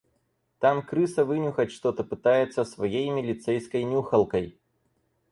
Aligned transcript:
Там 0.57 0.81
крыса 0.81 1.25
вынюхать 1.25 1.71
что-то 1.71 2.03
пытается 2.03 2.65
своей 2.65 3.11
милицейской 3.11 3.83
нюхалкой. 3.83 4.57